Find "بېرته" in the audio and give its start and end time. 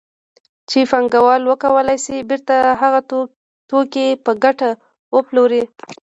2.29-2.55